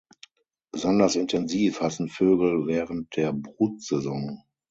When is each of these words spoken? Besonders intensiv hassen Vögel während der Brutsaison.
Besonders 0.71 1.15
intensiv 1.15 1.79
hassen 1.79 2.09
Vögel 2.09 2.65
während 2.65 3.15
der 3.17 3.33
Brutsaison. 3.33 4.41